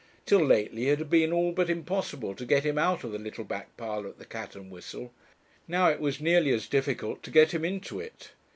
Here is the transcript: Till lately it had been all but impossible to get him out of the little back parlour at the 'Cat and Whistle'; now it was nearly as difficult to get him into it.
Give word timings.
Till 0.25 0.43
lately 0.43 0.89
it 0.89 0.97
had 0.97 1.11
been 1.11 1.31
all 1.31 1.51
but 1.51 1.69
impossible 1.69 2.33
to 2.33 2.43
get 2.43 2.63
him 2.65 2.79
out 2.79 3.03
of 3.03 3.11
the 3.11 3.19
little 3.19 3.43
back 3.43 3.77
parlour 3.77 4.09
at 4.09 4.17
the 4.17 4.25
'Cat 4.25 4.55
and 4.55 4.71
Whistle'; 4.71 5.13
now 5.67 5.89
it 5.89 5.99
was 5.99 6.19
nearly 6.19 6.51
as 6.51 6.67
difficult 6.67 7.21
to 7.21 7.29
get 7.29 7.53
him 7.53 7.63
into 7.63 7.99
it. 7.99 8.31